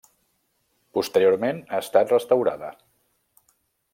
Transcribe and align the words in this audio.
Posteriorment 0.97 1.59
ha 1.77 1.83
estat 1.85 2.15
restaurada. 2.15 2.73